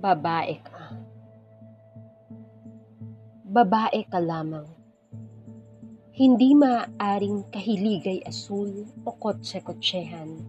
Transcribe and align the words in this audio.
Babae 0.00 0.56
ka. 0.64 0.96
Babae 3.44 4.00
ka 4.08 4.16
lamang. 4.16 4.64
Hindi 6.16 6.56
maaaring 6.56 7.52
kahiligay 7.52 8.24
asul 8.24 8.88
o 9.04 9.12
kotse-kotsehan 9.12 10.40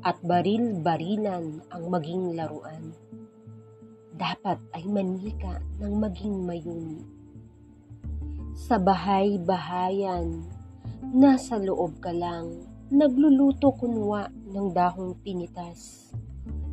at 0.00 0.16
baril-barilan 0.24 1.68
ang 1.68 1.84
maging 1.92 2.32
laruan. 2.32 2.96
Dapat 4.16 4.56
ay 4.72 4.88
manika 4.88 5.60
ng 5.84 5.92
maging 5.92 6.48
mayuni. 6.48 7.04
Sa 8.56 8.80
bahay-bahayan, 8.80 10.48
nasa 11.12 11.60
loob 11.60 12.00
ka 12.00 12.16
lang, 12.16 12.64
nagluluto 12.88 13.68
kunwa 13.76 14.32
ng 14.32 14.72
dahong 14.72 15.12
pinitas 15.20 16.08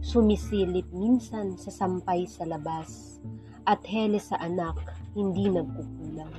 sumisilip 0.05 0.85
minsan 0.93 1.57
sa 1.57 1.73
sampay 1.73 2.29
sa 2.29 2.45
labas, 2.45 3.17
at 3.65 3.81
hele 3.89 4.21
sa 4.21 4.37
anak 4.37 4.77
hindi 5.17 5.49
nagkukulang. 5.49 6.35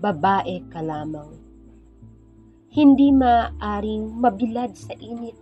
Babae 0.00 0.64
ka 0.72 0.80
lamang. 0.80 1.36
Hindi 2.72 3.12
maaring 3.12 4.16
mabilad 4.16 4.72
sa 4.72 4.96
init, 4.96 5.36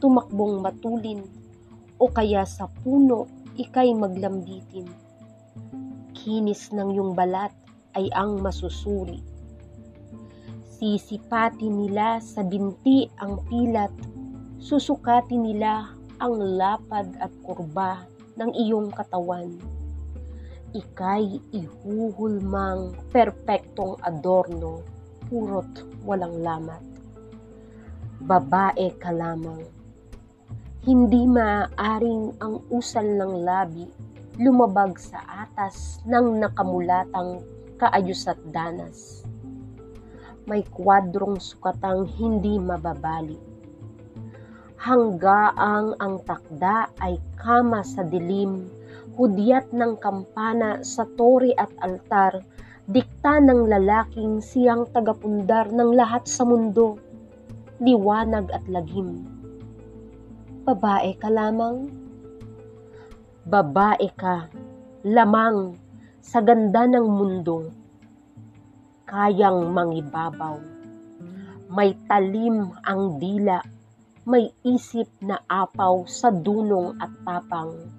tumakbong 0.00 0.64
matulin, 0.64 1.28
o 2.00 2.08
kaya 2.08 2.48
sa 2.48 2.72
puno 2.72 3.28
ikay 3.60 3.92
maglambitin. 3.92 4.88
Kinis 6.16 6.72
ng 6.72 6.88
yung 6.96 7.12
balat 7.12 7.52
ay 7.92 8.08
ang 8.16 8.40
masusuri. 8.40 9.20
Sisipati 10.80 11.68
nila 11.68 12.16
sa 12.24 12.40
binti 12.40 13.12
ang 13.20 13.44
pilat, 13.44 13.92
susukati 14.56 15.36
nila 15.36 15.93
ang 16.22 16.58
lapad 16.58 17.10
at 17.18 17.32
kurba 17.42 18.06
ng 18.38 18.50
iyong 18.54 18.90
katawan. 18.94 19.58
Ika'y 20.74 21.38
ihuhulmang 21.54 22.98
perpektong 23.14 23.98
adorno, 24.02 24.82
purot 25.26 25.70
walang 26.02 26.42
lamat. 26.42 26.82
Babae 28.22 28.94
ka 28.98 29.14
lamang. 29.14 29.62
Hindi 30.84 31.24
maaaring 31.30 32.38
ang 32.42 32.60
usal 32.68 33.06
ng 33.06 33.32
labi 33.46 33.86
lumabag 34.36 34.98
sa 34.98 35.46
atas 35.46 36.02
ng 36.04 36.42
nakamulatang 36.42 37.40
kaayos 37.78 38.26
at 38.26 38.38
danas. 38.50 39.22
May 40.44 40.66
kwadrong 40.68 41.38
sukatang 41.38 42.04
hindi 42.18 42.58
mababali 42.58 43.53
hanggaang 44.84 45.96
ang 45.96 46.20
takda 46.28 46.92
ay 47.00 47.16
kama 47.40 47.80
sa 47.80 48.04
dilim, 48.04 48.68
hudyat 49.16 49.72
ng 49.72 49.96
kampana 49.96 50.84
sa 50.84 51.08
tori 51.16 51.56
at 51.56 51.72
altar, 51.80 52.44
dikta 52.92 53.40
ng 53.40 53.64
lalaking 53.64 54.44
siyang 54.44 54.84
tagapundar 54.92 55.72
ng 55.72 55.96
lahat 55.96 56.28
sa 56.28 56.44
mundo, 56.44 57.00
liwanag 57.80 58.52
at 58.52 58.60
lagim. 58.68 59.24
Babae 60.68 61.16
ka 61.16 61.32
lamang? 61.32 61.88
Babae 63.48 64.08
ka, 64.20 64.52
lamang 65.00 65.80
sa 66.20 66.44
ganda 66.44 66.84
ng 66.84 67.08
mundo, 67.08 67.72
kayang 69.08 69.64
mangibabaw. 69.72 70.60
May 71.72 71.96
talim 72.04 72.68
ang 72.84 73.16
dila 73.16 73.64
may 74.24 74.48
isip 74.64 75.04
na 75.20 75.36
apaw 75.44 76.08
sa 76.08 76.32
dunong 76.32 76.96
at 76.96 77.12
tapang. 77.28 77.92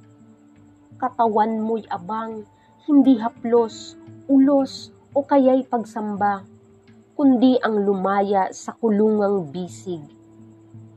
Katawan 0.98 1.62
mo'y 1.62 1.86
abang, 1.86 2.41
hindi 2.90 3.22
haplos, 3.22 3.94
ulos 4.25 4.90
o 5.13 5.22
kaya'y 5.22 5.69
pagsamba, 5.69 6.41
kundi 7.13 7.62
ang 7.62 7.86
lumaya 7.86 8.50
sa 8.50 8.74
kulungang 8.74 9.53
bisig. 9.53 10.02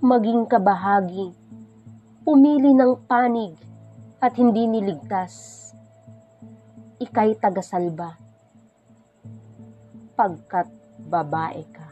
Maging 0.00 0.48
kabahagi, 0.48 1.36
pumili 2.24 2.72
ng 2.72 2.96
panig 3.04 3.52
at 4.24 4.32
hindi 4.32 4.64
niligtas. 4.64 5.60
Ika'y 7.04 7.36
tagasalba, 7.36 8.16
pagkat 10.16 10.72
babae 11.04 11.62
ka. 11.68 11.87